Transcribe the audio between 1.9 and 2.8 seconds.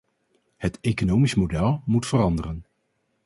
veranderen.